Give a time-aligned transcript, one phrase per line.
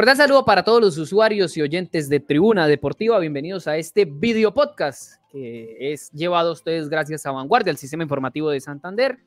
[0.00, 3.18] Cordial saludo para todos los usuarios y oyentes de Tribuna Deportiva.
[3.18, 8.02] Bienvenidos a este video podcast que es llevado a ustedes gracias a Vanguardia, el sistema
[8.02, 9.18] informativo de Santander.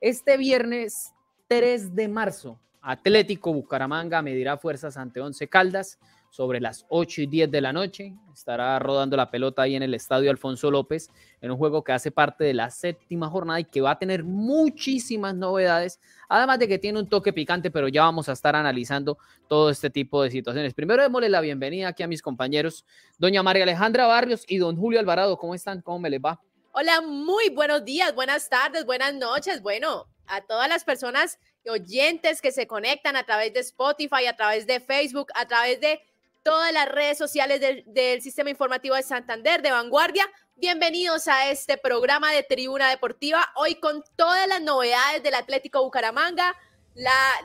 [0.00, 1.14] Este viernes
[1.46, 6.00] 3 de marzo, Atlético Bucaramanga medirá fuerzas ante Once Caldas
[6.30, 8.14] sobre las 8 y 10 de la noche.
[8.32, 12.10] Estará rodando la pelota ahí en el estadio Alfonso López, en un juego que hace
[12.10, 16.78] parte de la séptima jornada y que va a tener muchísimas novedades, además de que
[16.78, 19.18] tiene un toque picante, pero ya vamos a estar analizando
[19.48, 20.74] todo este tipo de situaciones.
[20.74, 22.84] Primero démosle la bienvenida aquí a mis compañeros,
[23.18, 25.36] doña María Alejandra Barrios y don Julio Alvarado.
[25.36, 25.82] ¿Cómo están?
[25.82, 26.40] ¿Cómo me les va?
[26.72, 29.62] Hola, muy buenos días, buenas tardes, buenas noches.
[29.62, 31.38] Bueno, a todas las personas
[31.68, 36.00] oyentes que se conectan a través de Spotify, a través de Facebook, a través de
[36.48, 40.24] todas las redes sociales del, Sistema Informativo de Santander, de Vanguardia.
[40.56, 46.56] Bienvenidos a este programa de Tribuna Deportiva, hoy con todas las novedades del Atlético Bucaramanga.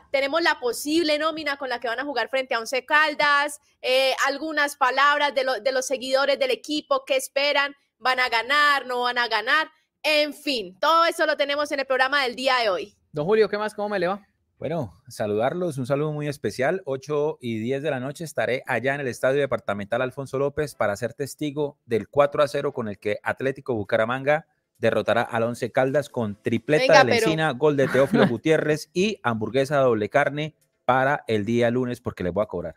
[0.09, 4.16] Tenemos la posible nómina con la que van a jugar frente a Once Caldas, eh,
[4.26, 9.18] algunas palabras de, de los seguidores del equipo, qué esperan, van a ganar, no van
[9.18, 9.70] a ganar,
[10.02, 12.96] en fin, todo eso lo tenemos en el programa del día de hoy.
[13.12, 13.76] Don Julio, ¿qué más?
[13.76, 14.26] ¿Cómo me le va?
[14.64, 16.83] Bueno, saludarlos, un saludo muy especial.
[16.86, 20.95] 8 y 10 de la noche estaré allá en el Estadio Departamental Alfonso López para
[20.95, 24.47] ser testigo del 4 a 0 con el que Atlético Bucaramanga
[24.78, 30.08] derrotará al Once Caldas con tripleta de Lencina, gol de Teófilo Gutiérrez y hamburguesa doble
[30.08, 32.75] carne para el día lunes porque les voy a cobrar.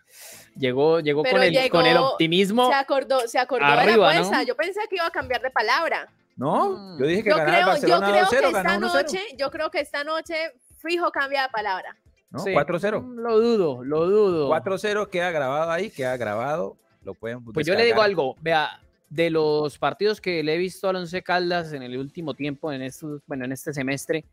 [0.57, 2.67] Llegó, llegó, con, el, con el optimismo.
[2.67, 4.43] Se acordó, se acordó de la apuesta.
[4.43, 6.09] Yo pensé que iba a cambiar de palabra.
[6.35, 10.35] No, yo dije que ganaba el Barcelona 2-0, esta noche, Yo creo que esta noche
[10.77, 11.97] fijo cambia de palabra.
[12.31, 12.45] ¿No?
[12.45, 13.03] 4-0.
[13.03, 14.51] Mm, lo dudo, lo dudo.
[14.51, 16.77] 4-0 queda grabado ahí, queda grabado.
[17.05, 20.87] Lo pueden Pues yo le digo algo, vea, de los partidos que le he visto
[20.87, 24.25] a Alonso Caldas en el último tiempo, en estos, bueno, en este semestre,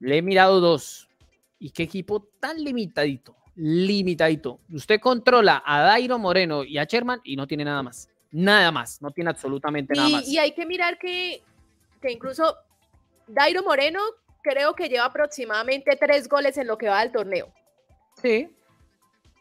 [0.00, 1.08] le he mirado dos.
[1.60, 3.36] ¿Y qué equipo tan limitadito?
[3.56, 4.60] Limitadito.
[4.72, 8.08] Usted controla a Dairo Moreno y a Sherman y no tiene nada más.
[8.30, 10.28] Nada más, no tiene absolutamente nada más.
[10.28, 11.42] Y hay que mirar que,
[12.00, 12.56] que incluso
[13.26, 14.00] Dairo Moreno
[14.42, 17.52] creo que lleva aproximadamente tres goles en lo que va del torneo.
[18.20, 18.50] Sí.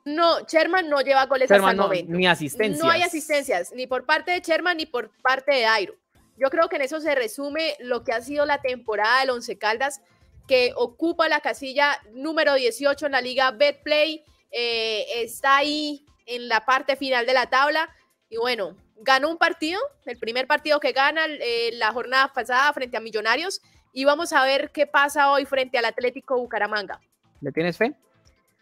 [0.06, 2.14] No, Sherman no lleva goles hasta el momento.
[2.14, 2.84] Ni asistencias.
[2.84, 5.96] No hay asistencias, ni por parte de Sherman ni por parte de Dairo.
[6.38, 9.58] Yo creo que en eso se resume lo que ha sido la temporada del Once
[9.58, 10.02] Caldas,
[10.48, 16.66] que ocupa la casilla número 18 en la liga Betplay, eh, está ahí en la
[16.66, 17.94] parte final de la tabla.
[18.30, 22.98] Y bueno, ganó un partido, el primer partido que gana eh, la jornada pasada frente
[22.98, 23.62] a Millonarios,
[23.94, 27.00] y vamos a ver qué pasa hoy frente al Atlético Bucaramanga.
[27.42, 27.96] ¿Le tienes fe?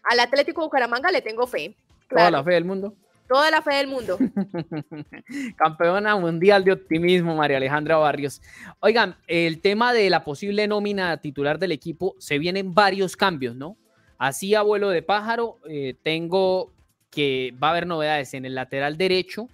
[0.04, 1.76] Al Atlético Bucaramanga le tengo fe.
[2.08, 2.94] Toda la fe del mundo.
[3.28, 4.18] Toda la fe del mundo.
[5.56, 8.40] Campeona mundial de optimismo, María Alejandra Barrios.
[8.80, 13.76] Oigan, el tema de la posible nómina titular del equipo, se vienen varios cambios, ¿no?
[14.16, 16.72] Así, abuelo de pájaro, eh, tengo
[17.10, 19.48] que va a haber novedades en el lateral derecho,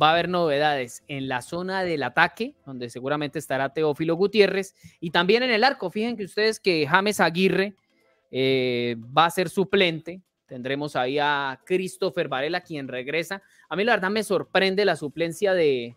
[0.00, 5.10] va a haber novedades en la zona del ataque, donde seguramente estará Teófilo Gutiérrez, y
[5.10, 5.90] también en el arco.
[5.90, 7.74] Fíjense ustedes que James Aguirre
[8.30, 10.22] eh, va a ser suplente.
[10.46, 13.42] Tendremos ahí a Christopher Varela, quien regresa.
[13.68, 15.94] A mí la verdad me sorprende la suplencia de,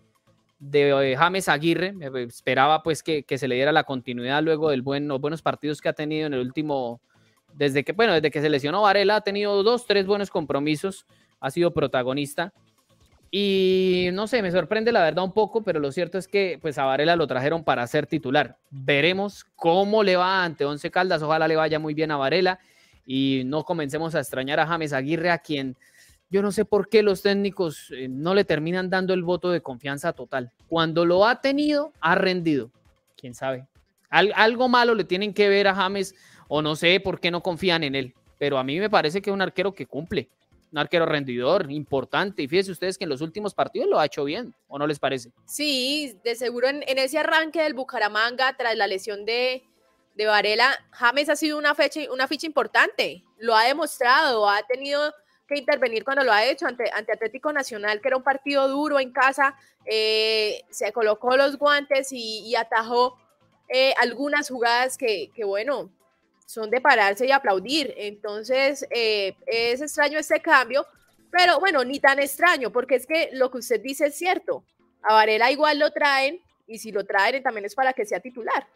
[0.59, 1.93] de eh, James Aguirre.
[2.27, 5.93] Esperaba pues que, se le diera la continuidad luego de los buenos partidos que ha
[5.93, 7.01] tenido en el último,
[7.53, 11.05] desde que, bueno, desde que se lesionó Varela, ha tenido dos, tres buenos compromisos,
[11.39, 12.53] ha sido protagonista.
[13.33, 16.77] Y no sé, me sorprende la verdad un poco, pero lo cierto es que pues
[16.77, 18.57] a Varela lo trajeron para ser titular.
[18.69, 22.59] Veremos cómo le va ante Once Caldas, ojalá le vaya muy bien a Varela
[23.05, 25.77] y no comencemos a extrañar a James Aguirre, a quien
[26.29, 29.61] yo no sé por qué los técnicos eh, no le terminan dando el voto de
[29.61, 30.51] confianza total.
[30.67, 32.69] Cuando lo ha tenido, ha rendido.
[33.15, 33.67] ¿Quién sabe?
[34.09, 36.13] algo malo le tienen que ver a James
[36.49, 39.29] o no sé por qué no confían en él, pero a mí me parece que
[39.29, 40.27] es un arquero que cumple
[40.71, 42.41] un arquero rendidor, importante.
[42.41, 44.99] Y fíjense ustedes que en los últimos partidos lo ha hecho bien, ¿o no les
[44.99, 45.31] parece?
[45.45, 49.63] Sí, de seguro en, ese arranque del Bucaramanga, tras la lesión de,
[50.15, 53.23] de Varela, James ha sido una, fecha, una ficha importante.
[53.37, 55.13] Lo ha demostrado, ha tenido
[55.47, 59.11] que intervenir cuando lo ha hecho ante, Atlético Nacional, que era un partido duro en
[59.11, 59.55] casa.
[59.85, 63.17] Eh, se colocó los guantes y, atajó
[63.67, 65.91] eh, algunas jugadas que, que, bueno,
[66.51, 67.93] son de pararse y aplaudir.
[67.97, 70.85] Entonces, eh, es extraño este cambio,
[71.31, 74.63] pero bueno, ni tan extraño, porque es que lo que usted dice es cierto.
[75.01, 78.67] A Varela igual lo traen, y si lo traen también es para que sea titular.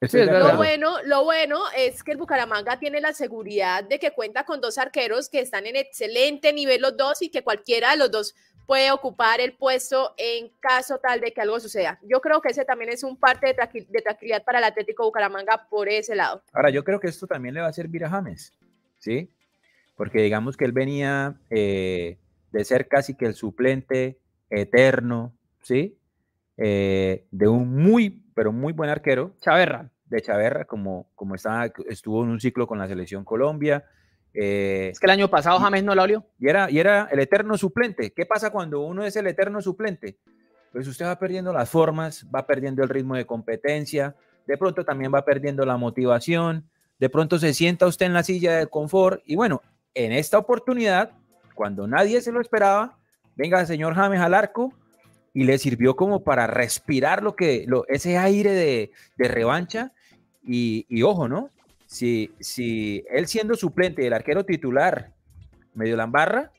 [0.00, 4.60] Lo, bueno, lo bueno es que el Bucaramanga tiene la seguridad de que cuenta con
[4.60, 8.34] dos arqueros que están en excelente nivel los dos y que cualquiera de los dos
[8.66, 11.98] puede ocupar el puesto en caso tal de que algo suceda.
[12.02, 15.88] Yo creo que ese también es un parte de, tranquilidad para el Atlético Bucaramanga por
[15.88, 16.42] ese lado.
[16.52, 18.52] Ahora, yo creo que esto también le va a servir a James,
[18.98, 19.30] ¿sí?
[19.98, 22.18] porque digamos que él venía eh,
[22.52, 25.98] de ser casi que el suplente eterno, ¿sí?
[26.56, 29.32] Eh, de un muy, pero muy buen arquero.
[29.40, 29.90] Chaverra.
[30.04, 33.84] De Chaverra, como, como estaba, estuvo en un ciclo con la selección Colombia.
[34.32, 36.24] Eh, es que el año pasado James no la olió.
[36.38, 38.12] Y era, y era el eterno suplente.
[38.12, 40.18] ¿Qué pasa cuando uno es el eterno suplente?
[40.70, 44.14] Pues usted va perdiendo las formas, va perdiendo el ritmo de competencia,
[44.46, 46.70] de pronto también va perdiendo la motivación,
[47.00, 49.62] de pronto se sienta usted en la silla de confort y bueno,
[49.94, 51.10] en esta oportunidad,
[51.56, 52.98] cuando nadie se lo esperaba,
[53.34, 54.72] venga señor James al arco
[55.34, 59.92] y le sirvió como para respirar lo que, lo, ese aire de, revancha
[60.42, 61.50] y, ojo, ¿no?
[61.86, 65.12] Si, si él siendo suplente del arquero titular
[65.74, 66.52] medio lambarra,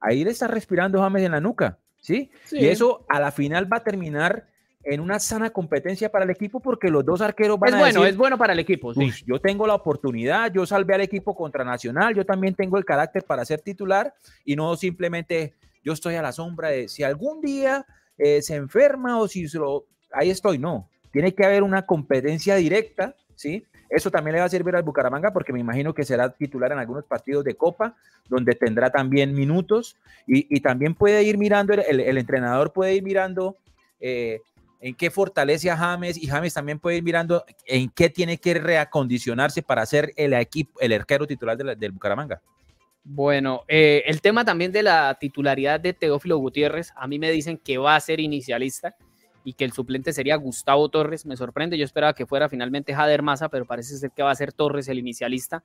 [0.00, 2.30] ahí le está respirando James en la nuca, ¿sí?
[2.44, 2.58] sí.
[2.58, 4.46] Y eso a la final va a terminar
[4.84, 8.16] en una sana competencia para el equipo porque los dos arqueros van es bueno, es
[8.16, 8.92] bueno para el equipo.
[8.94, 9.10] Sí.
[9.26, 13.24] Yo tengo la oportunidad, yo salvé al equipo contra Nacional, yo también tengo el carácter
[13.24, 17.86] para ser titular y no simplemente yo estoy a la sombra de si algún día
[18.18, 20.88] eh, se enferma o si lo, ahí estoy, no.
[21.12, 23.64] Tiene que haber una competencia directa, ¿sí?
[23.88, 26.78] Eso también le va a servir al Bucaramanga porque me imagino que será titular en
[26.78, 27.94] algunos partidos de Copa,
[28.28, 29.96] donde tendrá también minutos
[30.26, 33.56] y, también puede ir mirando, el, entrenador puede ir mirando
[34.00, 34.40] eh,
[34.80, 38.54] en qué fortalece a James y James también puede ir mirando en qué tiene que
[38.54, 42.42] reacondicionarse para ser el equipo, el arquero titular del Bucaramanga.
[43.04, 47.58] Bueno, eh, el tema también de la titularidad de Teófilo Gutiérrez, a mí me dicen
[47.58, 48.96] que va a ser inicialista
[49.44, 53.20] y que el suplente sería Gustavo Torres, me sorprende, yo esperaba que fuera finalmente Jader
[53.20, 55.62] Maza, pero parece ser que va a ser Torres el inicialista.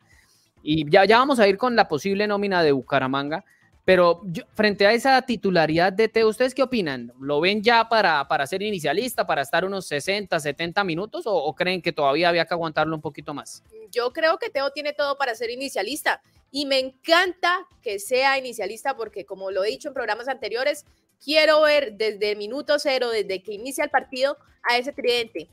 [0.61, 3.45] Y ya, ya vamos a ir con la posible nómina de Bucaramanga.
[3.85, 4.21] Pero
[4.53, 7.11] frente a esa titularidad de Teo, ¿ustedes qué opinan?
[7.19, 11.81] ¿Lo ven ya para, para ser inicialista, para estar unos 60, 70 minutos o, creen
[11.81, 13.63] que todavía había que aguantarlo un poquito más?
[13.91, 16.21] Yo creo que Teo tiene todo para ser inicialista
[16.51, 20.85] y me encanta que sea inicialista porque como lo he dicho en programas anteriores,
[21.23, 25.49] quiero ver desde el minuto cero, desde que inicia el partido, a ese tridente.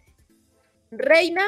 [0.91, 1.45] Reina,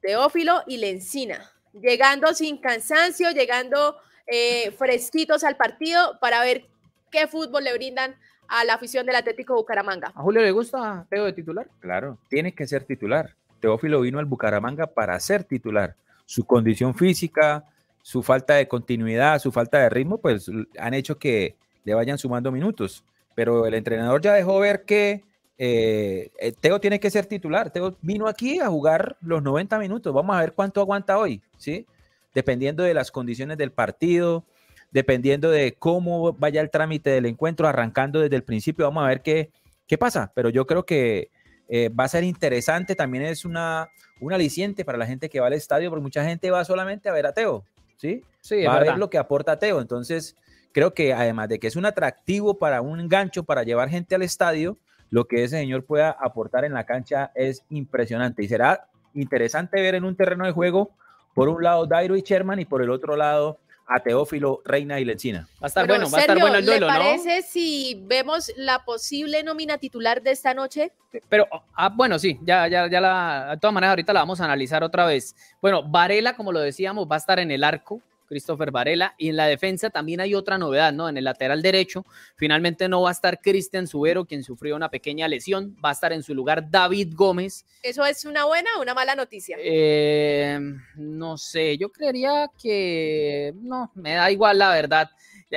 [0.00, 3.96] Teófilo y Lencina, llegando sin cansancio, llegando
[4.26, 6.66] eh, fresquitos al partido para ver
[7.10, 8.16] qué fútbol le brindan
[8.48, 10.12] a la afición del Atlético Bucaramanga.
[10.14, 11.68] ¿A Julio le gusta Teo de titular?
[11.80, 13.34] Claro, tiene que ser titular.
[13.60, 15.94] Teófilo vino al Bucaramanga para ser titular.
[16.26, 17.64] Su condición física,
[18.02, 22.52] su falta de continuidad, su falta de ritmo, pues han hecho que le vayan sumando
[22.52, 23.04] minutos.
[23.34, 25.24] Pero el entrenador ya dejó ver que
[25.56, 27.70] eh, eh, Teo tiene que ser titular.
[27.70, 30.12] Teo vino aquí a jugar los 90 minutos.
[30.12, 31.86] Vamos a ver cuánto aguanta hoy, ¿sí?
[32.34, 34.44] dependiendo de las condiciones del partido,
[34.90, 39.22] dependiendo de cómo vaya el trámite del encuentro, arrancando desde el principio, vamos a ver
[39.22, 39.50] qué,
[39.86, 40.32] qué pasa.
[40.34, 41.30] Pero yo creo que
[41.68, 43.88] eh, va a ser interesante, también es una,
[44.20, 47.12] un aliciente para la gente que va al estadio, porque mucha gente va solamente a
[47.12, 47.64] ver a Teo,
[47.96, 48.22] ¿sí?
[48.40, 49.80] Sí, va a ver lo que aporta Teo.
[49.80, 50.36] Entonces,
[50.72, 54.22] creo que además de que es un atractivo para un gancho para llevar gente al
[54.22, 54.78] estadio,
[55.10, 59.94] lo que ese señor pueda aportar en la cancha es impresionante y será interesante ver
[59.94, 60.90] en un terreno de juego
[61.34, 63.58] por un lado, Dairo y Sherman, y por el otro lado,
[63.94, 65.48] a Teófilo, Reina y Lencina.
[65.54, 68.84] Va a estar bueno, va a estar bueno el duelo, ¿le parece si vemos la
[68.84, 70.92] posible nómina titular de esta noche?
[71.28, 74.44] Pero, ah, bueno, sí, ya, ya, ya la, de todas maneras ahorita la vamos a
[74.44, 75.36] analizar otra vez.
[75.60, 78.00] Bueno, Varela, como lo decíamos, va a estar en el arco,
[78.32, 79.14] Christopher Varela.
[79.18, 81.06] Y en la defensa también hay otra novedad, ¿no?
[81.06, 85.28] En el lateral derecho, finalmente no va a estar Cristian Subero, quien sufrió una pequeña
[85.28, 87.66] lesión, va a estar en su lugar David Gómez.
[87.82, 89.58] ¿Eso es una buena o una mala noticia?
[89.60, 90.58] Eh,
[90.94, 95.10] no sé, yo creería que no, me da igual la verdad.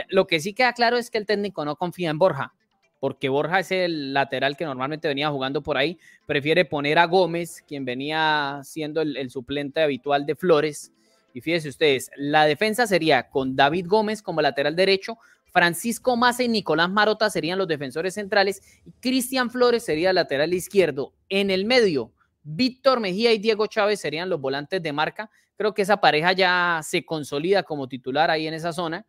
[0.10, 2.54] Lo que sí queda claro es que el técnico no confía en Borja
[3.00, 7.64] porque Borja es el lateral que normalmente venía jugando por ahí, prefiere poner a Gómez,
[7.68, 10.92] quien venía siendo el, el suplente habitual de Flores,
[11.36, 15.18] y fíjense ustedes, la defensa sería con David Gómez como lateral derecho,
[15.52, 21.12] Francisco Massa y Nicolás Marota serían los defensores centrales y Cristian Flores sería lateral izquierdo.
[21.28, 22.14] En el medio,
[22.44, 25.30] Víctor Mejía y Diego Chávez serían los volantes de marca.
[25.58, 29.06] Creo que esa pareja ya se consolida como titular ahí en esa zona.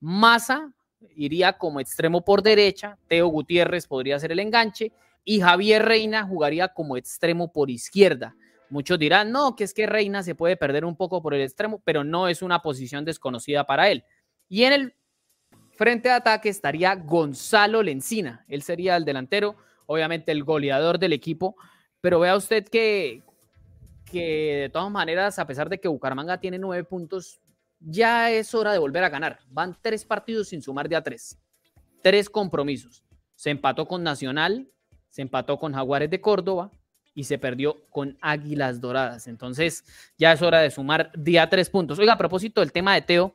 [0.00, 0.72] Massa
[1.14, 4.92] iría como extremo por derecha, Teo Gutiérrez podría ser el enganche
[5.26, 8.34] y Javier Reina jugaría como extremo por izquierda.
[8.68, 11.80] Muchos dirán, no, que es que Reina se puede perder un poco por el extremo,
[11.84, 14.04] pero no es una posición desconocida para él.
[14.48, 14.94] Y en el
[15.76, 18.44] frente de ataque estaría Gonzalo Lencina.
[18.48, 19.56] Él sería el delantero,
[19.86, 21.56] obviamente el goleador del equipo.
[22.00, 23.22] Pero vea usted que,
[24.10, 27.40] que de todas maneras, a pesar de que Bucaramanga tiene nueve puntos,
[27.80, 29.38] ya es hora de volver a ganar.
[29.48, 31.38] Van tres partidos sin sumar de a tres.
[32.02, 33.04] Tres compromisos.
[33.34, 34.68] Se empató con Nacional,
[35.08, 36.70] se empató con Jaguares de Córdoba,
[37.16, 39.26] y se perdió con Águilas Doradas.
[39.26, 39.84] Entonces
[40.18, 41.98] ya es hora de sumar día tres puntos.
[41.98, 43.34] Oiga, a propósito del tema de Teo,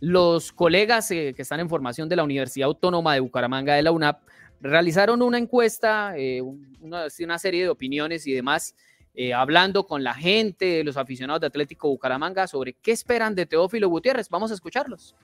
[0.00, 3.92] los colegas eh, que están en formación de la Universidad Autónoma de Bucaramanga de la
[3.92, 4.22] UNAP
[4.62, 8.74] realizaron una encuesta, eh, una, serie de opiniones y demás,
[9.14, 13.90] eh, hablando con la gente, los aficionados de Atlético Bucaramanga sobre qué esperan de Teófilo
[13.90, 14.30] Gutiérrez.
[14.30, 15.14] Vamos a escucharlos.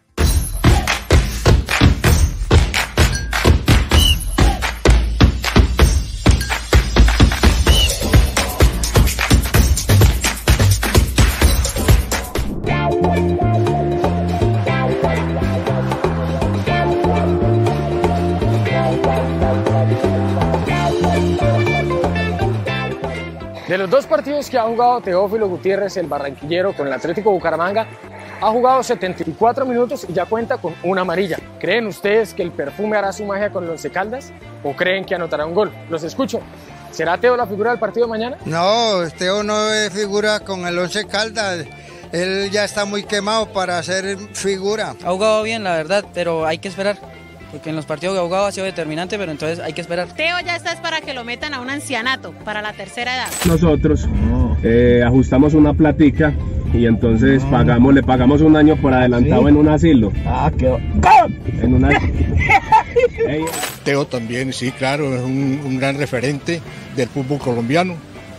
[23.87, 27.87] Los dos partidos que ha jugado Teófilo Gutiérrez, el barranquillero, con el Atlético Bucaramanga,
[28.40, 31.38] ha jugado 74 minutos y ya cuenta con una amarilla.
[31.61, 34.33] ¿Creen ustedes que el perfume hará su magia con el Once Caldas
[34.64, 35.73] o creen que anotará un gol?
[35.88, 36.40] Los escucho.
[36.90, 38.38] ¿Será Teo la figura del partido de mañana?
[38.45, 41.64] No, Teo no es figura con el Once Caldas.
[42.11, 44.97] Él ya está muy quemado para ser figura.
[45.05, 46.99] Ha jugado bien, la verdad, pero hay que esperar
[47.57, 50.09] porque en los partidos que ha jugado ha sido determinante, pero entonces hay que esperar.
[50.09, 53.29] Teo ya está es para que lo metan a un ancianato, para la tercera edad.
[53.47, 54.07] Nosotros
[54.63, 56.35] eh, ajustamos una platica
[56.75, 57.51] y entonces ah.
[57.51, 60.13] pagamos, le pagamos un año por adelantado en un asilo.
[60.27, 60.67] Ah, qué
[61.63, 61.89] en una...
[63.85, 66.61] Teo también, sí, claro, es un gran referente
[66.95, 67.95] del fútbol colombiano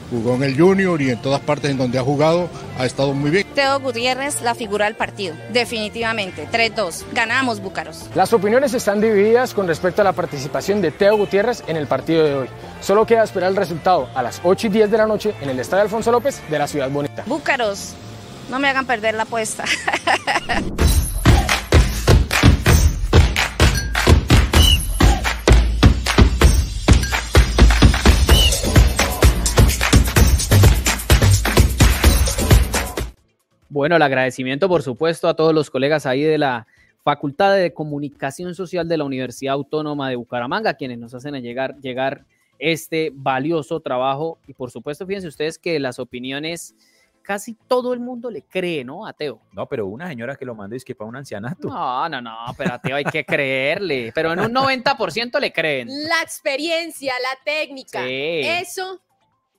[0.10, 3.32] jugó en el Junior y en todas partes en donde ha jugado ha estado muy
[3.32, 3.48] bien.
[3.54, 6.48] Teo Gutiérrez, la figura del partido, definitivamente.
[6.52, 8.06] 3-2, ganamos Búcaros.
[8.16, 12.24] Las opiniones están divididas con respecto a la participación de Teo Gutiérrez en el partido
[12.24, 12.50] de hoy.
[12.82, 15.60] Solo queda esperar el resultado a las 8 y 10 de la noche en el
[15.60, 17.24] Estadio Alfonso López de la Ciudad Bonita.
[17.26, 17.94] Búcaros,
[18.50, 19.66] no me hagan perder la apuesta.
[33.78, 36.66] Bueno, el agradecimiento, por supuesto, a todos los colegas ahí de la
[37.04, 42.26] Facultad de Comunicación Social de la Universidad Autónoma de Bucaramanga, quienes nos hacen llegar, llegar
[42.58, 44.40] este valioso trabajo.
[44.48, 46.74] Y por supuesto, fíjense ustedes que las opiniones
[47.22, 49.06] casi todo el mundo le cree, ¿no?
[49.06, 49.42] A Teo.
[49.52, 51.68] No, pero una señora que lo mandó es que para un ancianato.
[51.68, 54.12] No, no, no, pero a Teo hay que creerle.
[54.16, 55.88] Pero en un 90% le creen.
[55.88, 58.04] La experiencia, la técnica.
[58.08, 59.02] Eso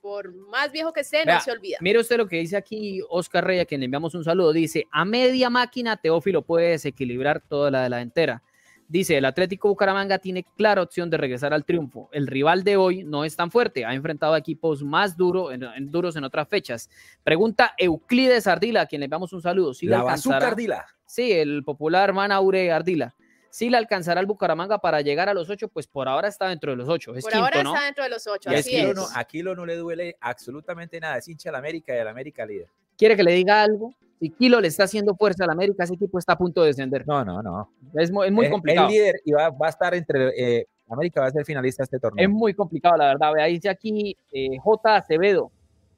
[0.01, 1.77] por más viejo que esté, no se olvida.
[1.81, 4.53] Mire usted lo que dice aquí Oscar Rey, a quien le enviamos un saludo.
[4.53, 8.43] Dice, a media máquina Teófilo puede desequilibrar toda la delantera.
[8.87, 12.09] Dice, el Atlético Bucaramanga tiene clara opción de regresar al triunfo.
[12.11, 15.91] El rival de hoy no es tan fuerte, ha enfrentado a equipos más duros en,
[15.91, 16.89] duros en otras fechas.
[17.23, 19.73] Pregunta Euclides Ardila, a quien le enviamos un saludo.
[19.81, 20.85] la bazooka Ardila.
[21.05, 23.15] Sí, el popular Manaure Ardila
[23.49, 26.71] si le alcanzará el Bucaramanga para llegar a los ocho, pues por ahora está dentro
[26.71, 27.13] de los ocho.
[27.13, 28.49] por ahora está dentro de los ocho.
[28.49, 28.95] Así es.
[28.95, 31.17] No, Aquilo no le duele absolutamente nada.
[31.17, 32.67] Es hincha del América y el América líder.
[32.97, 33.93] ¿Quiere que le diga algo?
[34.19, 37.07] Si Kilo le está haciendo fuerza al América, ese equipo está a punto de descender.
[37.07, 37.71] No, no, no.
[37.93, 38.87] Es, muy, es complicado.
[38.87, 40.29] El líder y va, a estar entre.
[40.37, 42.25] Eh, América va a ser finalista de este torneo.
[42.25, 43.33] Es muy complicado, la verdad.
[43.37, 44.95] Ahí dice aquí eh, J.
[44.95, 45.51] Acevedo.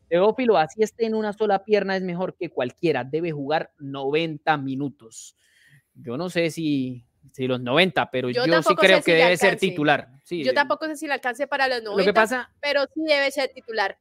[0.10, 3.05] Teófilo, así esté en una sola pierna, es mejor que cualquiera.
[3.05, 5.38] Debe jugar 90 minutos.
[5.96, 10.09] Yo no sé si Sí, los 90, pero yo, sí creo que debe ser titular.
[10.29, 13.97] yo tampoco sé si le alcance para los 90, pasa, pero sí debe ser titular.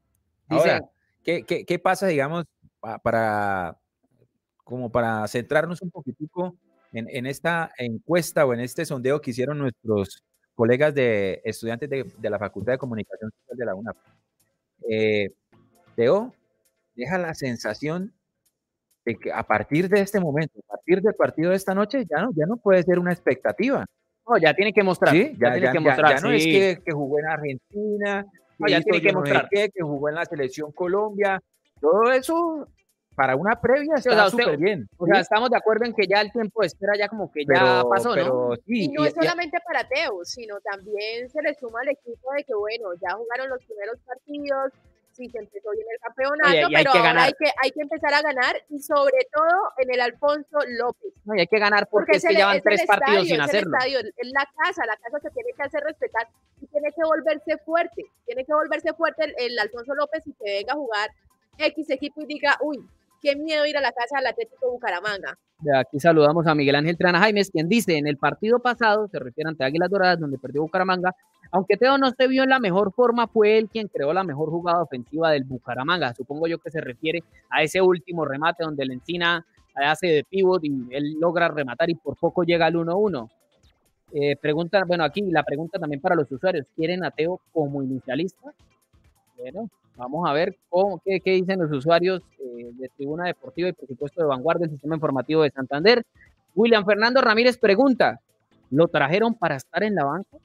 [0.48, 0.80] Ahora,
[1.22, 2.44] ¿qué, qué, pasa, digamos,
[3.02, 3.78] para,
[4.64, 6.56] como para centrarnos un poquitico
[6.92, 10.24] en, en, esta encuesta o en este sondeo que hicieron nuestros
[10.56, 13.96] colegas de estudiantes de, de la Facultad de Comunicación Social de la UNAP?
[14.88, 15.28] Eh,
[15.94, 16.34] Teo
[16.94, 18.12] deja la sensación
[19.04, 22.22] de que a partir de este momento, a partir del partido de esta noche, ya
[22.22, 23.84] no, ya no puede ser una expectativa.
[24.28, 25.14] No, ya tiene que mostrar.
[25.14, 26.16] Sí, ya, tiene que mostrar.
[26.16, 28.26] Ya, no es que, que, jugó en Argentina,
[28.68, 29.48] ya tiene que mostrar.
[29.48, 31.40] que jugó en la selección Colombia.
[31.80, 32.68] Todo eso
[33.20, 34.88] para una previa está súper bien.
[34.96, 37.44] O sea, estamos de acuerdo en que ya el tiempo de espera ya como que
[37.44, 38.54] ya pasó, ¿no?
[38.66, 42.54] y no es solamente para Teo, sino también se le suma al equipo de que,
[42.54, 44.72] bueno, ya jugaron los primeros partidos,
[45.20, 48.56] sí se empezó bien el campeonato, pero ahora hay que, hay que empezar a ganar
[48.70, 51.12] y sobre todo en el Alfonso López.
[51.24, 53.76] No, hay que ganar porque, es que llevan tres partidos sin hacerlo.
[53.84, 56.26] Es la casa, la casa se tiene que hacer respetar
[56.60, 60.58] y tiene que volverse fuerte, tiene que volverse fuerte el, el Alfonso López y que
[60.58, 61.10] venga a jugar
[61.58, 62.78] X equipo y diga, uy,
[63.20, 65.38] qué miedo ir a la casa del Atlético Bucaramanga.
[65.58, 69.18] De aquí saludamos a Miguel Ángel Trana Jaimes, quien dice, en el partido pasado, se
[69.18, 71.14] refiere ante Águilas Doradas, donde perdió Bucaramanga,
[71.52, 74.50] aunque Teo no se vio en la mejor forma, fue él quien creó la mejor
[74.50, 76.14] jugada ofensiva del Bucaramanga.
[76.14, 80.62] Supongo yo que se refiere a ese último remate donde el Encina hace de pivot
[80.64, 83.28] y él logra rematar y por poco llega al 1-1.
[84.12, 88.52] Eh, pregunta, bueno, aquí la pregunta también para los usuarios, ¿quieren a Teo como inicialista?
[89.36, 93.88] Bueno, vamos a ver cómo, qué, dicen los usuarios eh, de Tribuna Deportiva y por
[93.88, 96.04] supuesto de Vanguardia, el Sistema Informativo de Santander.
[96.54, 98.20] William Fernando Ramírez pregunta,
[98.70, 100.38] ¿lo trajeron para estar en la banca?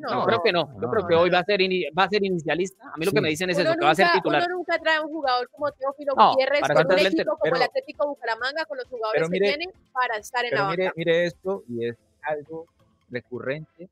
[0.00, 0.68] No, creo que no.
[0.80, 2.90] Yo creo que hoy va a ser, ini- va a ser inicialista.
[2.92, 4.42] A mí lo que me dicen es Uno eso, que va a ser nunca- titular.
[4.46, 7.62] Uno nunca trae un jugador como Teófilo No, Gutiérrez con un equipo como pero- el
[7.62, 10.76] Atlético Bucaramanga con los jugadores mire- que tienen para estar en la banca.
[10.76, 12.66] mire, mire esto, y es algo
[13.10, 13.88] recurrente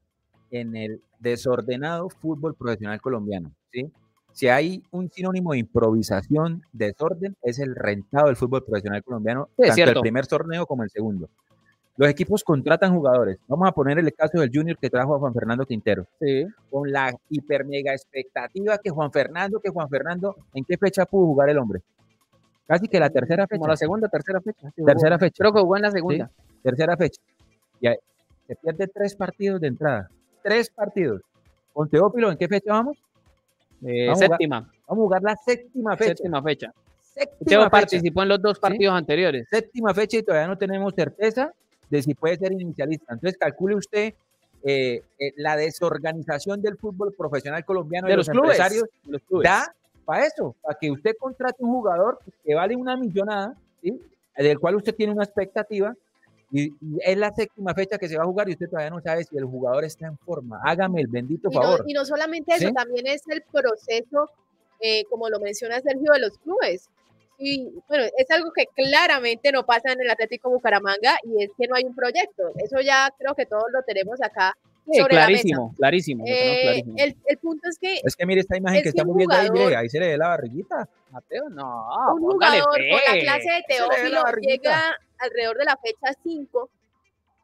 [0.50, 3.52] en el desordenado fútbol profesional colombiano.
[3.72, 3.90] ¿sí?
[4.32, 9.66] Si hay un sinónimo de improvisación, desorden, es el rentado del fútbol profesional colombiano, Sí,
[9.68, 11.28] tanto el primer torneo como el segundo.
[11.98, 13.38] Los equipos contratan jugadores.
[13.48, 16.06] Vamos a poner el caso del Junior que trajo a Juan Fernando Quintero.
[16.70, 21.26] Con la hiper mega expectativa que Juan Fernando, que Juan Fernando, ¿en qué fecha pudo
[21.26, 21.80] jugar el hombre?
[22.68, 23.58] Casi que la tercera fecha.
[23.58, 24.70] Como la segunda, tercera fecha.
[24.76, 25.26] sí, Tercera jugó.
[25.26, 25.34] fecha.
[25.38, 26.26] Creo que jugó en la segunda.
[26.28, 27.20] Sí, tercera fecha.
[27.80, 27.96] Y ahí
[28.46, 30.08] se pierde tres partidos de entrada.
[30.42, 31.22] Tres partidos.
[31.72, 32.96] Con Teófilo, ¿en qué fecha vamos?
[33.84, 34.60] Eh, Vamos a jugar- séptima.
[34.86, 36.14] Vamos a jugar la séptima fecha.
[36.14, 36.72] Séptima fecha.
[37.00, 37.70] Séptima Teo fecha.
[37.70, 39.46] participó en los dos partidos anteriores.
[39.50, 41.52] Séptima fecha y todavía no tenemos certeza
[41.90, 43.14] de si puede ser inicialista.
[43.14, 44.14] Entonces, calcule usted
[44.64, 49.12] eh, eh, la desorganización del fútbol profesional colombiano De y los los, clubes, empresarios de
[49.12, 49.44] los clubes.
[49.48, 54.00] da para eso, para que usted contrate un jugador que vale una millonada, ¿sí?
[54.36, 55.94] del cual usted tiene una expectativa,
[56.50, 59.02] y, y es la séptima fecha que se va a jugar y usted todavía no
[59.02, 60.58] sabe si el jugador está en forma.
[60.64, 61.84] Hágame el bendito Y no, favor.
[61.86, 62.72] y no solamente eso, ¿Sí?
[62.74, 64.30] también es el proceso,
[64.80, 66.88] eh, como lo menciona Sergio, de los clubes.
[67.38, 71.68] Y bueno, es algo que claramente no pasa en el Atlético Bucaramanga y es que
[71.68, 72.52] no hay un proyecto.
[72.56, 74.56] Eso ya creo que todos lo tenemos acá
[74.90, 76.32] Sí, sobre la clarísimo, mesa.
[76.32, 76.94] Eh, clarísimo.
[76.96, 79.50] el, el punto es que Es que mire esta imagen Es que estamos viendo ahí,
[79.50, 80.88] mire, ahí se le ve la barriguita.
[81.10, 82.14] Mateo, no.
[82.14, 86.70] un jugador con la clase de Teófilo llega alrededor de la fecha 5.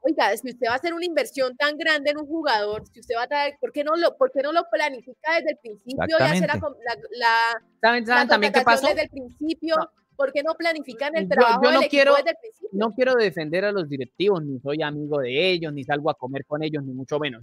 [0.06, 3.14] Oiga, si usted va a hacer una inversión tan grande en un jugador, si usted
[3.16, 6.16] va a traer, ¿por qué no lo, por qué no lo planifica desde el principio
[6.18, 8.86] y hacer la, la, la, ¿Saben, la también qué pasó?
[8.88, 9.76] desde el principio?
[10.16, 12.68] ¿Por qué no planifican el Yo- trabajo yo no del quiero- equipo desde el principio?
[12.72, 16.44] No quiero defender a los directivos, ni soy amigo de ellos, ni salgo a comer
[16.44, 17.42] con ellos, ni mucho menos.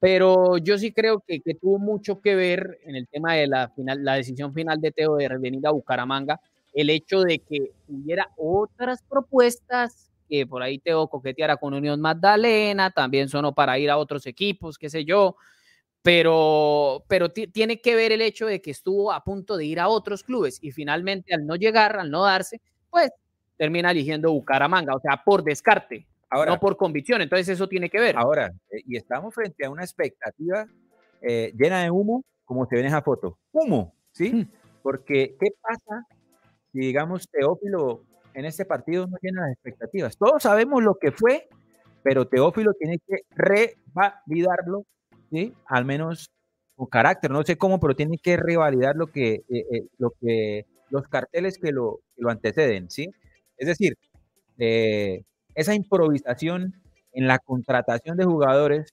[0.00, 3.68] Pero yo sí creo que, que tuvo mucho que ver en el tema de la,
[3.68, 6.40] final, la decisión final de Teo de venir a Bucaramanga,
[6.74, 12.90] el hecho de que hubiera otras propuestas, que por ahí Teo coqueteara con Unión Magdalena,
[12.90, 15.36] también sonó para ir a otros equipos, qué sé yo,
[16.00, 19.78] pero, pero ti- tiene que ver el hecho de que estuvo a punto de ir
[19.78, 23.10] a otros clubes y finalmente al no llegar, al no darse, pues
[23.58, 28.00] termina eligiendo Bucaramanga, o sea, por descarte, Ahora, no por convicción, entonces eso tiene que
[28.00, 28.16] ver.
[28.16, 30.66] ahora, eh, y estamos frente a una expectativa
[31.20, 33.38] eh, llena de humo, como se ve en esa foto.
[33.52, 34.32] Humo, ¿sí?
[34.32, 34.50] Mm.
[34.82, 36.06] Porque, ¿qué pasa
[36.72, 40.16] si, digamos, Teófilo en este partido no llena las expectativas?
[40.16, 41.48] Todos sabemos lo que fue,
[42.02, 44.84] pero Teófilo tiene que revalidarlo,
[45.30, 45.54] ¿sí?
[45.66, 46.30] Al menos
[46.74, 50.66] con carácter, no sé cómo, pero tiene que revalidar lo que, eh, eh, lo que
[50.90, 53.08] los carteles que lo, anteceden, ¿sí?
[53.56, 53.96] Es decir,
[54.58, 55.22] eh,
[55.54, 56.74] esa improvisación
[57.12, 58.92] en la contratación de jugadores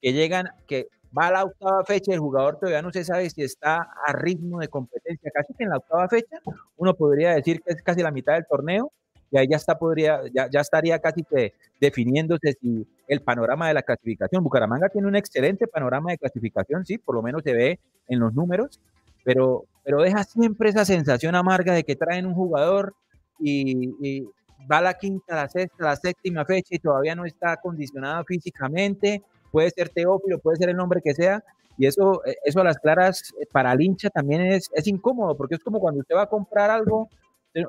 [0.00, 3.42] que llegan, que va a la octava fecha el jugador todavía no se sabe si
[3.42, 5.30] está a ritmo de competencia.
[5.32, 6.40] Casi que en la octava fecha
[6.76, 8.92] uno podría decir que es casi la mitad del torneo
[9.30, 13.74] y ahí ya, está, podría, ya, ya estaría casi que definiéndose si el panorama de
[13.74, 14.42] la clasificación.
[14.42, 18.34] Bucaramanga tiene un excelente panorama de clasificación, sí, por lo menos se ve en los
[18.34, 18.80] números,
[19.24, 22.94] pero, pero deja siempre esa sensación amarga de que traen un jugador
[23.38, 24.28] y, y
[24.70, 29.22] va a la quinta, la sexta, la séptima fecha y todavía no está acondicionado físicamente,
[29.50, 31.42] puede ser Teófilo, puede ser el nombre que sea,
[31.78, 35.36] y eso, eh, eso a las claras eh, para el hincha también es, es incómodo,
[35.36, 37.08] porque es como cuando usted va a comprar algo,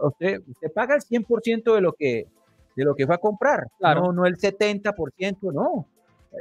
[0.03, 2.27] usted, usted, paga el 100% de lo que
[2.75, 4.01] de lo que fue a comprar, Claro.
[4.05, 5.85] no, no el 70%, no.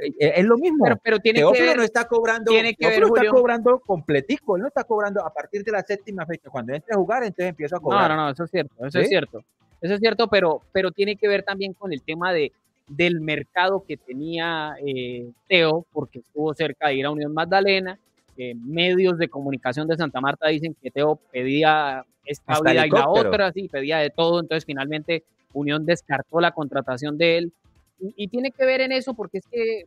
[0.01, 0.85] Eh, Es lo mismo.
[0.85, 4.55] Pero, pero tiene que Teófilo ver, no está cobrando, tiene que ver, está cobrando completico,
[4.55, 6.49] él no está cobrando a partir de la séptima fecha.
[6.49, 8.09] Cuando entre a jugar, entonces empieza a No, cobrar.
[8.09, 8.99] no, no, eso es cierto, eso ¿Sí?
[8.99, 9.43] es cierto.
[9.81, 12.53] Eso es cierto, pero, pero tiene que ver también con el tema de,
[12.91, 17.97] del mercado que tenía eh, Teo, porque estuvo cerca de ir a Unión Magdalena.
[18.37, 22.89] eh, medios de comunicación de Santa Marta dicen que Teo pedía esta Hasta vida y
[22.89, 25.23] la otra, sí, pedía de todo, entonces finalmente
[25.53, 27.53] Unión descartó la contratación de él.
[27.99, 29.85] Y, y tiene que ver en eso porque es que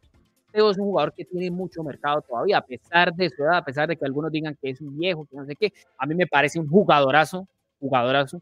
[0.52, 3.64] Teo es un jugador que tiene mucho mercado todavía, a pesar de su edad, a
[3.64, 5.72] pesar de que algunos digan que es un viejo, que no sé qué.
[5.98, 7.48] A mí me parece un jugadorazo,
[7.80, 8.40] jugadorazo.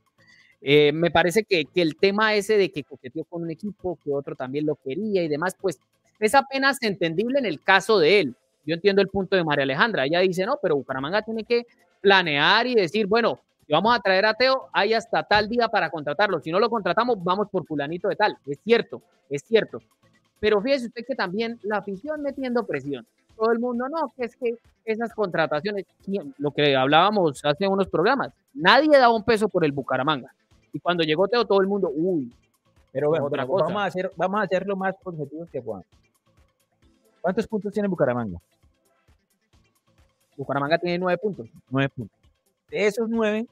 [0.62, 4.12] Eh, me parece que, que el tema ese de que coqueteó con un equipo, que
[4.12, 5.81] otro también lo quería y demás, pues
[6.20, 8.37] es apenas entendible en el caso de él.
[8.64, 10.05] Yo entiendo el punto de María Alejandra.
[10.05, 11.66] Ella dice, no, pero Bucaramanga tiene que
[12.01, 16.40] planear y decir, bueno, vamos a traer a Teo, hay hasta tal día para contratarlo.
[16.40, 18.38] Si no lo contratamos, vamos por fulanito de tal.
[18.46, 19.81] Es cierto, es cierto.
[20.38, 23.07] Pero fíjese usted que también la afición metiendo presión.
[23.37, 25.87] Todo el mundo, no, que es que esas contrataciones,
[26.38, 30.33] lo que hablábamos hace unos programas, nadie daba un peso por el Bucaramanga.
[30.72, 32.32] Y cuando llegó Teo, todo el mundo, uy,
[32.92, 33.64] Pero bueno, otra pero cosa.
[33.66, 35.87] vamos a hacer, vamos a hacer lo más objetivos que podamos.
[37.20, 38.38] ¿Cuántos puntos tiene Bucaramanga?
[40.37, 41.46] Bucaramanga tiene nueve puntos.
[41.70, 42.18] Nueve puntos.
[42.70, 43.46] De esos nueve,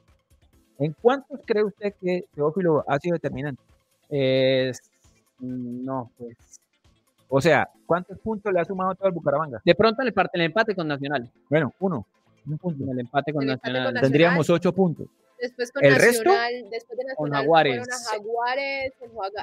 [0.79, 3.61] ¿en cuántos cree usted que Teófilo ha sido determinante?
[5.39, 6.37] No, pues.
[7.29, 9.61] O sea, ¿cuántos puntos le ha sumado todo el Bucaramanga?
[9.63, 11.29] De pronto en el, parte, el empate con Nacional.
[11.49, 12.05] Bueno, uno.
[12.45, 12.83] Un punto.
[12.83, 14.01] En el empate con El empate Nacional.
[14.01, 15.07] Tendríamos ocho puntos.
[15.41, 16.23] Después con ¿El resto?
[16.29, 17.77] Nacional, después de Con Nacional Jaguares.
[17.79, 18.93] fueron a Jaguares,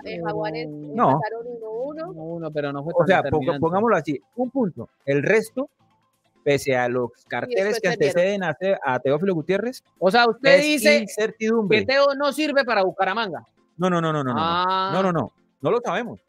[0.04, 1.10] en, Jaguares No.
[1.10, 2.12] empataron 1-1.
[2.14, 3.60] Uno, pero no fue O sea, determinante.
[3.60, 4.88] pongámoslo así, un punto.
[5.04, 5.68] El resto,
[6.44, 10.98] pese a los carteles que anteceden a, Te- a Teófilo Gutiérrez, O sea, usted dice
[10.98, 11.80] incertidumbre.
[11.80, 13.44] que Teo no sirve para Bucaramanga.
[13.76, 14.40] No, no, no, no, no, no.
[14.40, 14.90] Ah.
[14.92, 15.32] No, no, no.
[15.60, 16.20] No lo sabemos.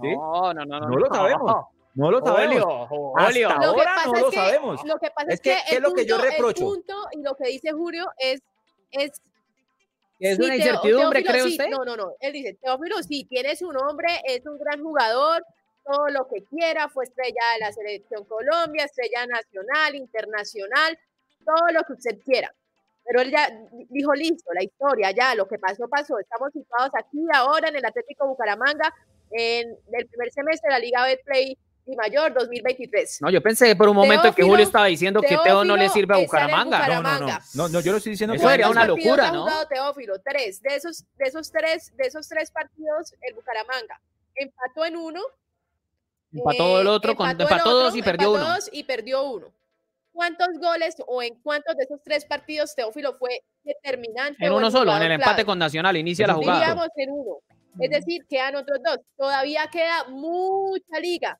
[0.00, 0.14] ¿sí?
[0.14, 0.88] No, no, no, no.
[0.88, 1.54] No lo sabemos.
[1.96, 2.62] No lo sabemos.
[2.88, 4.84] Julio, Hasta ahora Lo que pasa no es lo que- sabemos.
[4.84, 6.64] Lo que pasa Es es, que, que, ¿qué es el lo que yo el reprocho?
[6.64, 8.40] punto y lo que dice Julio es,
[8.92, 9.10] es
[10.18, 11.68] ¿Es sí, una incertidumbre, Teófilo cree sí, usted?
[11.68, 12.12] No, no, no.
[12.20, 15.44] Él dice, Teófilo sí, tiene su nombre, es un gran jugador,
[15.84, 20.98] todo lo que quiera, fue estrella de la selección Colombia, estrella nacional, internacional,
[21.44, 22.52] todo lo que usted quiera.
[23.04, 23.48] Pero él ya
[23.90, 26.18] dijo, listo, la historia, ya, lo que pasó, pasó.
[26.18, 28.92] Estamos situados aquí ahora en el Atlético Bucaramanga,
[29.30, 33.22] en el primer semestre de la Liga Betplay y Mayor 2023.
[33.22, 35.88] No, yo pensé por un momento que Teófilo- Julio estaba diciendo que Teo no le
[35.88, 36.78] sirve a el Bucaramanga.
[36.80, 36.98] No, no, no.
[37.02, 37.44] Bucaramanga.
[37.54, 39.66] No, no, yo lo estoy diciendo Eso que- sería una ¿Cuántos partidos locura, ¿no?
[39.68, 40.14] Teófilo?
[40.20, 40.60] Tres.
[40.62, 44.00] De esos, de esos tres, de esos tres partidos, el Bucaramanga
[44.34, 45.20] empató en uno.
[46.32, 48.54] Empató el eh, otro, con, el empató dos y otro, perdió empató uno.
[48.56, 49.52] dos y perdió uno.
[50.12, 54.44] ¿Cuántos goles o en cuántos de esos tres partidos Teófilo fue determinante?
[54.44, 55.44] En uno el solo, en el empate clave?
[55.44, 56.58] con Nacional, inicia la jugada.
[56.58, 57.36] Diríamos en uno.
[57.78, 58.98] Es decir, quedan otros dos.
[59.16, 61.38] Todavía queda mucha liga.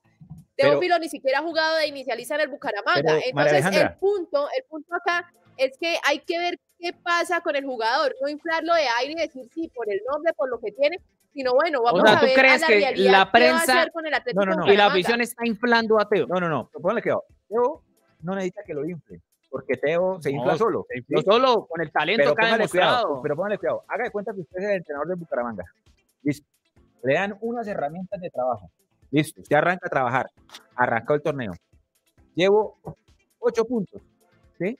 [0.57, 3.19] Pero- Teófilo ni siquiera ha jugado de inicializar el Bucaramanga.
[3.25, 7.64] Entonces, el punto, el punto acá es que hay que ver qué pasa con el
[7.64, 10.99] jugador, no inflarlo de aire y decir sí por el nombre, por lo que tiene,
[11.33, 13.33] sino bueno, vamos sea, a ¿tú ver crees a la que la qué va a
[13.33, 14.73] prensa- hacer con el Atlético No, no, no.
[14.73, 16.27] Y la afición está inflando a Teo.
[16.27, 16.71] No, no, no.
[17.03, 17.25] cuidado.
[17.49, 17.83] Teo
[18.23, 20.87] no necesita que lo infle, porque Teo se infla No, solo.
[21.09, 21.25] No ¿sí?
[21.27, 23.23] solo con el talento Pero que ha póngale cuidado, demostrado.
[23.23, 23.85] pero póngale cuidado.
[23.88, 25.64] Haga de cuenta que usted es el entrenador de Bucaramanga.
[26.23, 26.47] Listo.
[27.03, 28.71] Le dan unas herramientas de trabajo.
[29.11, 29.40] Listo.
[29.40, 30.31] Usted arranca a trabajar.
[30.75, 31.53] Arrancó el torneo.
[32.35, 32.79] Llevo
[33.38, 34.03] ocho puntos.
[34.59, 34.79] ¿Sí?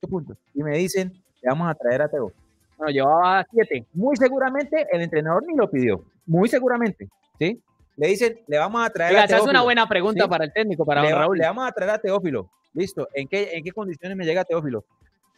[0.00, 0.36] Ocho puntos.
[0.54, 2.32] Y me dicen, le vamos a traer a Teo.
[2.76, 3.86] Bueno, llevaba siete.
[3.92, 6.04] Muy seguramente el entrenador ni lo pidió.
[6.26, 7.08] Muy seguramente.
[7.38, 7.60] ¿Sí?
[7.96, 9.64] Le dicen, le vamos a traer Oiga, a esa es una Teófilo.
[9.64, 10.30] buena pregunta Sí.
[10.30, 11.38] para el técnico, para le, don Raúl.
[11.38, 12.50] le vamos a traer a Teófilo.
[12.72, 13.08] Listo.
[13.14, 14.84] ¿En qué, ¿En qué condiciones me llega Teófilo?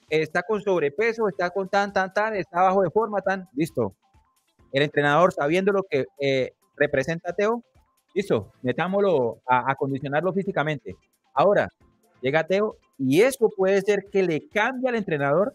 [0.08, 3.48] Está con sobrepeso, está con tan, tan, tan, está bajo de forma, tan.
[3.54, 3.94] Listo.
[4.70, 7.62] El entrenador, sabiendo lo que eh, representa a Teo,
[8.14, 10.96] listo, metámoslo a acondicionarlo físicamente.
[11.34, 11.68] Ahora,
[12.20, 15.54] llega Teo y eso puede ser que le cambie al entrenador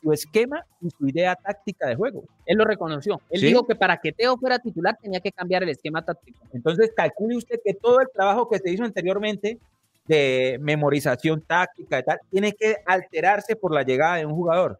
[0.00, 2.24] su esquema y su idea táctica de juego.
[2.46, 3.20] Él lo reconoció.
[3.30, 3.46] Él Sí.
[3.46, 6.40] dijo que para que Teo fuera titular tenía que cambiar el esquema táctico.
[6.52, 9.58] Entonces, calcule usted que todo el trabajo que se hizo anteriormente
[10.06, 14.78] de memorización táctica y tal, tiene que alterarse por la llegada de un jugador.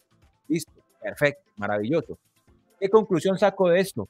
[0.49, 2.19] Listo, perfecto, maravilloso.
[2.79, 4.07] ¿Qué conclusión saco de esto?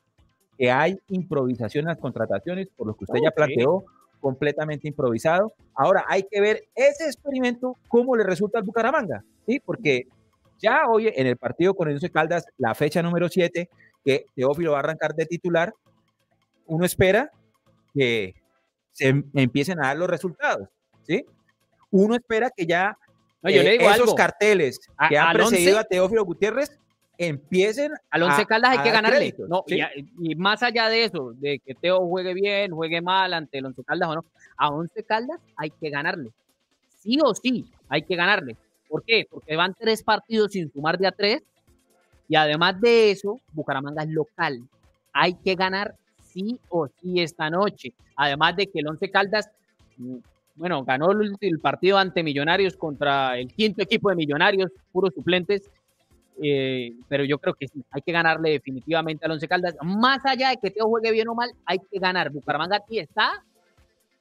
[0.59, 3.35] Que hay improvisación en las contrataciones, por lo que usted ya Ok.
[3.37, 3.85] planteó,
[4.21, 5.53] completamente improvisado.
[5.75, 9.61] Ahora hay que ver ese experimento, cómo le resulta al Bucaramanga, ¿sí?
[9.61, 10.05] Porque
[10.59, 13.69] ya hoy en el partido con el Once Caldas, la fecha número 7,
[14.05, 15.75] que Teófilo va a arrancar de titular,
[16.67, 17.31] uno espera
[17.93, 18.35] que
[18.93, 20.69] se em- empiecen a dar los resultados,
[21.03, 21.25] ¿sí?
[21.91, 22.97] Uno espera que ya
[23.43, 24.15] No, yo eh, le digo esos algo.
[24.15, 26.79] carteles A- que han al once- precedido a Teófilo Gutiérrez
[27.19, 29.19] empiecen Al Once a- Caldas hay que ganarle.
[29.19, 29.77] créditos, No, ¿sí?
[29.77, 33.59] y, a- y más allá de eso, de que Teo juegue bien, juegue mal ante
[33.59, 34.25] el Once Caldas o no,
[34.57, 36.31] a Once Caldas hay que ganarle.
[37.01, 38.57] Sí o sí, hay que ganarle.
[38.89, 39.27] ¿Por qué?
[39.29, 41.43] Porque van tres partidos sin sumar de a tres.
[42.29, 44.61] Y además de eso, Bucaramanga es local.
[45.13, 45.95] Hay que ganar
[46.33, 47.93] sí o sí esta noche.
[48.17, 49.51] Además de que el Once Caldas,
[49.99, 50.17] mm,
[50.57, 55.69] bueno, ganó el, el partido ante Millonarios contra el quinto equipo de Millonarios, puros suplentes.
[56.43, 59.75] Eh, pero yo creo que sí, hay que ganarle definitivamente al Once Caldas.
[59.83, 62.31] Más allá de que Teo juegue bien o mal, hay que ganar.
[62.31, 63.43] Bucaramanga aquí está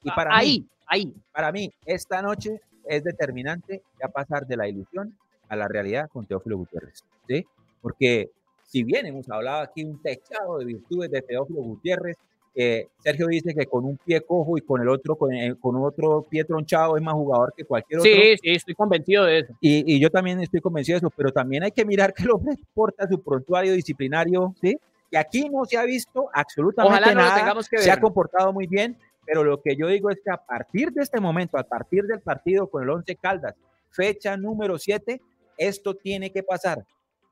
[0.03, 1.13] Y para ahí, mí, ahí.
[1.31, 5.17] para mí, esta noche es determinante ya pasar de la ilusión
[5.49, 7.45] a la realidad con Teófilo Gutiérrez, ¿sí?
[7.81, 8.29] Porque
[8.65, 12.17] si bien hemos hablado aquí un techado de virtudes de Teófilo Gutiérrez,
[12.55, 15.75] eh, Sergio dice que con un pie cojo y con el otro, con, eh, con
[15.75, 18.11] otro pie tronchado es más jugador que cualquier otro.
[18.11, 19.53] Sí, sí, estoy convencido de eso.
[19.59, 22.31] Y, y yo también estoy convencido de eso, pero también hay que mirar que el
[22.31, 24.77] hombre porta su prontuario disciplinario, ¿sí?
[25.09, 28.01] Y aquí no se ha visto absolutamente Ojalá no nada, tengamos que se ha ver.
[28.01, 31.57] comportado muy bien, pero lo que yo digo es que a partir de este momento,
[31.57, 33.53] a partir del partido con el Once Caldas,
[33.91, 35.21] fecha número 7,
[35.57, 36.83] esto tiene que pasar.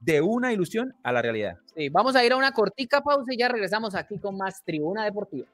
[0.02, 1.58] De una ilusión a la realidad.
[1.76, 5.06] Sí, vamos a ir a una cortica pausa y ya regresamos aquí con más Tribuna
[5.06, 5.48] Deportiva.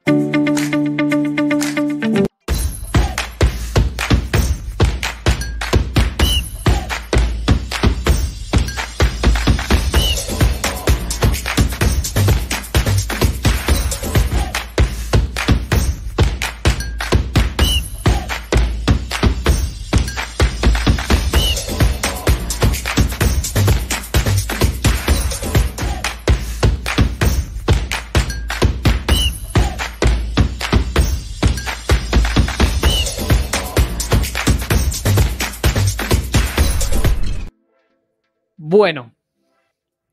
[38.78, 39.12] Bueno,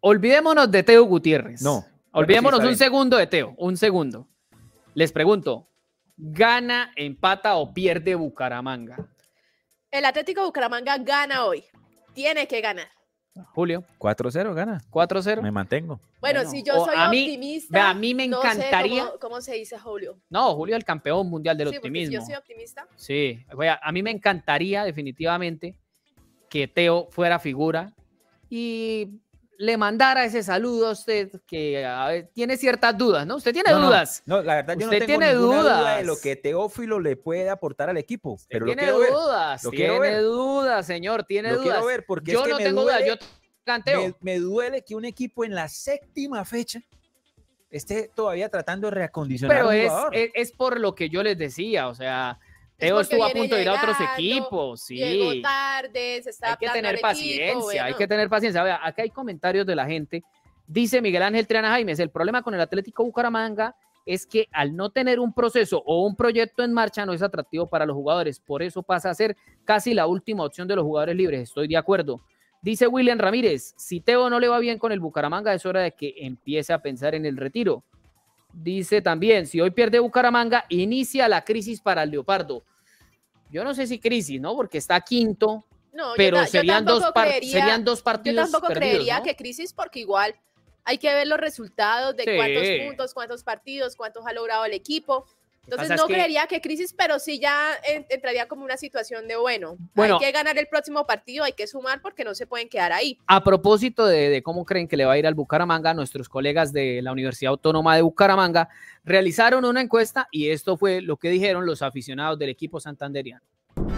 [0.00, 1.60] olvidémonos de Teo Gutiérrez.
[1.60, 1.84] No.
[2.12, 4.26] Olvidémonos un segundo de Teo, un segundo.
[4.94, 5.68] Les pregunto,
[6.16, 9.06] ¿gana, empata o pierde Bucaramanga?
[9.90, 11.62] El Atlético Bucaramanga gana hoy.
[12.14, 12.88] Tiene que ganar.
[13.52, 14.80] Julio, 4-0 gana.
[14.90, 15.42] 4-0.
[15.42, 16.00] Me mantengo.
[16.22, 17.90] Bueno, Bueno, si yo o soy a mí- optimista.
[17.90, 20.16] a mí me no sé encantaría- cómo, cómo se dice, Julio?
[20.30, 22.14] No, Julio, el campeón mundial del Sí, porque si optimismo.
[22.14, 22.88] yo soy optimista.
[22.96, 25.76] Sí, oiga, a mí me encantaría definitivamente
[26.48, 27.92] que Teo fuera figura
[28.56, 29.20] y
[29.58, 33.36] le mandara ese saludo a usted que a ver, tiene ciertas dudas, ¿no?
[33.36, 34.22] Usted tiene No, dudas.
[34.26, 36.06] No, la verdad yo no tengo tiene ninguna duda de dudas.
[36.06, 39.10] lo que Teófilo le puede aportar al equipo, pero lo tiene ver.
[39.12, 40.22] dudas, Lo tiene ver.
[40.22, 41.68] dudas, señor, tiene Lo dudas.
[41.72, 43.14] quiero ver porque yo es que no me tengo dudas, yo
[43.64, 44.00] canteo.
[44.00, 46.80] Me, me duele que un equipo en la séptima fecha
[47.70, 50.14] esté todavía tratando de reacondicionar Pero a un es, jugador.
[50.16, 52.38] es, es por lo que yo les decía, o sea,
[52.84, 55.42] Teo estuvo a punto de ir a otros equipos, Llegó sí.
[55.42, 58.62] tarde, se está hay que tener paciencia, equipo, hay que tener paciencia.
[58.62, 60.22] Vea, acá hay comentarios de la gente.
[60.66, 64.90] Dice Miguel Ángel Triana Jaimes, el problema con el Atlético Bucaramanga es que al no
[64.90, 68.62] tener un proceso o un proyecto en marcha no es atractivo para los jugadores, por
[68.62, 72.20] eso pasa a ser casi la última opción de los jugadores libres, estoy de acuerdo.
[72.62, 75.92] Dice William Ramírez, si Teo no le va bien con el Bucaramanga es hora de
[75.92, 77.84] que empiece a pensar en el retiro.
[78.54, 82.62] Dice también, si hoy pierde Bucaramanga, inicia la crisis para el Leopardo.
[83.54, 84.56] Yo no sé si crisis, ¿no?
[84.56, 88.50] Porque está quinto, No, yo pero yo serían, dos tampoco creería- serían dos Yo partidos
[88.50, 89.22] tampoco perdidos, creería ¿no?
[89.24, 90.34] que crisis, porque igual
[90.82, 92.30] hay que ver los resultados de Sí.
[92.34, 95.24] cuántos puntos, cuántos partidos, cuántos ha logrado el equipo.
[95.64, 99.36] Entonces no que- creería que crisis, pero sí ya en- entraría como una situación de
[99.36, 100.18] bueno, Bueno.
[100.20, 103.18] hay que ganar el próximo partido, hay que sumar porque no se pueden quedar ahí.
[103.26, 106.72] A propósito de, de cómo creen que le va a ir al Bucaramanga, nuestros colegas
[106.72, 108.68] de la Universidad Autónoma de Bucaramanga
[109.04, 113.42] realizaron una encuesta y esto fue lo que dijeron los aficionados del equipo santanderiano.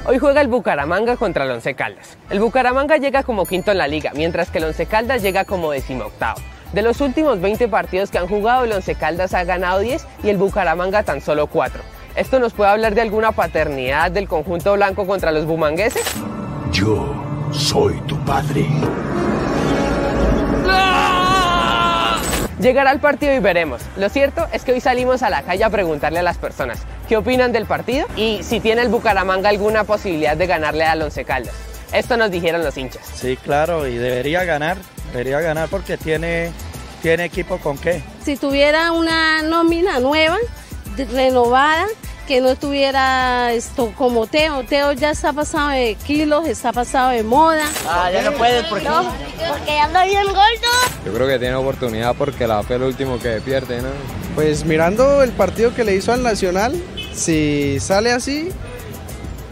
[0.06, 2.16] Hoy juega el Bucaramanga contra el Once Caldas.
[2.30, 5.72] El Bucaramanga llega como quinto en la liga, mientras que el Once Caldas llega como
[5.72, 6.40] decimoctavo.
[6.76, 10.28] De los últimos 20 partidos que han jugado, el Once Caldas ha ganado 10 y
[10.28, 11.82] el Bucaramanga tan solo 4.
[12.16, 16.04] ¿Esto nos puede hablar de alguna paternidad del conjunto blanco contra los bumangueses?
[16.72, 17.14] Yo
[17.50, 18.66] soy tu padre.
[22.60, 23.80] Llegará el partido y veremos.
[23.96, 27.16] Lo cierto es que hoy salimos a la calle a preguntarle a las personas qué
[27.16, 31.54] opinan del partido y si tiene el Bucaramanga alguna posibilidad de ganarle al Once Caldas.
[31.94, 33.02] Esto nos dijeron los hinchas.
[33.14, 34.76] Sí, claro, y debería ganar,
[35.12, 36.50] debería ganar porque tiene,
[37.06, 38.02] tiene equipo con qué.
[38.24, 40.38] Si tuviera una nómina nueva,
[40.96, 41.86] de- renovada,
[42.26, 44.64] que no estuviera esto como Teo.
[44.64, 47.62] Teo ya está pasado de kilos, está pasado de moda.
[47.88, 48.88] Ah, ya no puedes porque...
[48.88, 49.04] No,
[49.48, 50.72] porque ya anda bien gordo.
[51.04, 53.90] Yo creo que tiene oportunidad porque la fe es lo último que pierde, ¿no?
[54.34, 56.74] Pues mirando el partido que le hizo al Nacional,
[57.14, 58.48] si sale así,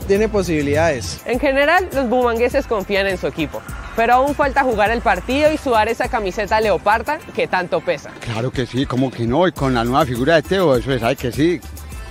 [0.08, 1.20] tiene posibilidades.
[1.24, 3.62] En general, los bumangueses confían en su equipo,
[3.96, 8.10] pero aún falta jugar el partido y sudar esa camiseta leoparda que tanto pesa.
[8.20, 11.02] Claro que sí, como que no, y con la nueva figura de Teo, eso es,
[11.02, 11.60] hay que sí,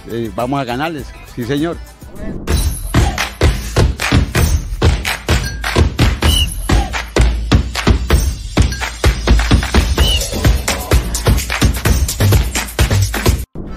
[0.09, 1.77] eh, vamos a ganarles, sí señor.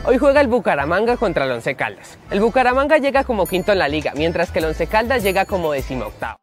[0.08, 2.16] Hoy juega el Bucaramanga contra el Once Caldas.
[2.30, 5.72] El Bucaramanga llega como quinto en la liga, mientras que el Once Caldas llega como
[5.72, 6.38] decimoctavo.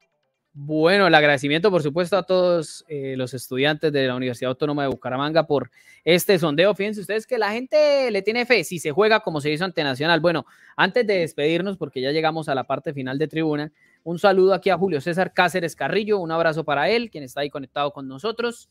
[0.56, 4.90] Bueno, el agradecimiento, por supuesto, a todos eh, los estudiantes de la Universidad Autónoma de
[4.90, 5.72] Bucaramanga por
[6.04, 6.76] este sondeo.
[6.76, 9.84] Fíjense ustedes que la gente le tiene fe si se juega como se hizo ante
[9.84, 10.20] Nacional.
[10.20, 13.72] Bueno, antes de despedirnos, porque ya llegamos a la parte final de tribuna,
[14.04, 17.50] un saludo aquí a Julio César Cáceres Carrillo, un abrazo para él, quien está ahí
[17.50, 18.70] conectado con nosotros.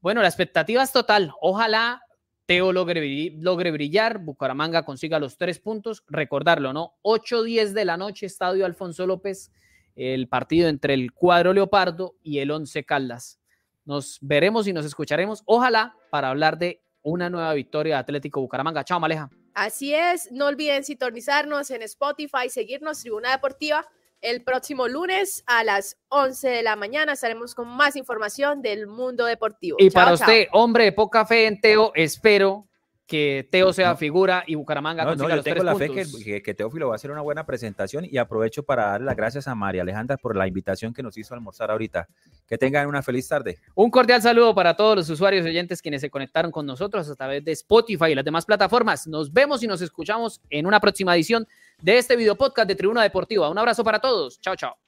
[0.00, 1.32] Bueno, la expectativa es total.
[1.40, 2.00] Ojalá
[2.46, 6.04] Teo logre, logre brillar, Bucaramanga consiga los tres puntos.
[6.06, 6.94] Recordarlo, ¿no?
[7.02, 9.50] 8-10 de la noche, Estadio Alfonso López
[9.98, 13.40] el partido entre el cuadro Leopardo y el Once Caldas.
[13.84, 18.84] Nos veremos y nos escucharemos, ojalá, para hablar de una nueva victoria de Atlético Bucaramanga.
[18.84, 19.28] Chao, Maleja.
[19.54, 23.84] Así es, no olviden sintonizarnos en Spotify, seguirnos Tribuna Deportiva
[24.20, 29.24] El próximo lunes a las 11 de la mañana estaremos con más información del mundo
[29.24, 29.78] deportivo.
[29.80, 30.28] Y Chao, para chao.
[30.28, 32.67] usted, hombre de poca fe en Teo, espero
[33.08, 35.88] que Teo sea figura y Bucaramanga No, no, consiga yo los tengo tres la fe
[36.18, 39.16] que, que- que Teófilo va a hacer una buena presentación y aprovecho para dar las
[39.16, 42.06] gracias a María Alejandra por la invitación que nos hizo almorzar ahorita.
[42.46, 43.58] Que tengan una feliz tarde.
[43.74, 47.16] Un cordial saludo para todos los usuarios y oyentes quienes se conectaron con nosotros a
[47.16, 49.06] través de Spotify y las demás plataformas.
[49.06, 51.46] Nos vemos y nos escuchamos en una próxima edición
[51.80, 53.48] de este video podcast de Tribuna Deportiva.
[53.48, 54.38] Un abrazo para todos.
[54.40, 54.87] Chao, chao.